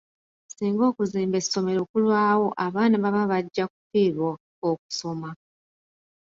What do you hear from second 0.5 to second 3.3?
Singa okuzimba essomero kulwawo abaana baba